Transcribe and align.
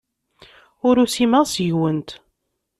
Ur 0.87 0.95
usimeɣ 1.03 1.43
seg-went. 1.47 2.09